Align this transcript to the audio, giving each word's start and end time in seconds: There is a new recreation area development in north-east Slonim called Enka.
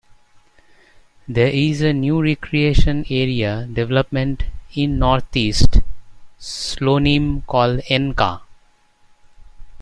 There 1.27 1.49
is 1.53 1.81
a 1.83 1.93
new 1.93 2.23
recreation 2.23 3.05
area 3.07 3.67
development 3.71 4.45
in 4.73 4.97
north-east 4.97 5.81
Slonim 6.39 7.45
called 7.45 7.81
Enka. 7.81 8.41